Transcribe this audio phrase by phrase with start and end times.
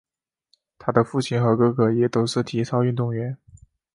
[0.79, 3.37] 她的父亲和哥哥也都是体操运动员。